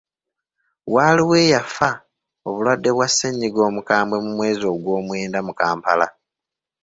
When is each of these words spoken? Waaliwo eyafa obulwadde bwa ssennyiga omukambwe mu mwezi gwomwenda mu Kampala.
Waaliwo 0.93 1.33
eyafa 1.43 1.89
obulwadde 2.47 2.89
bwa 2.95 3.07
ssennyiga 3.09 3.61
omukambwe 3.69 4.17
mu 4.25 4.31
mwezi 4.37 4.65
gwomwenda 4.83 5.39
mu 5.47 5.53
Kampala. 5.59 6.07